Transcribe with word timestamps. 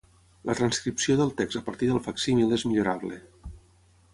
La 0.49 0.53
transcripció 0.59 1.17
del 1.19 1.33
text 1.41 1.59
a 1.59 1.61
partir 1.67 1.91
del 1.91 2.01
facsímil 2.09 2.57
és 2.59 2.67
millorable. 2.71 3.21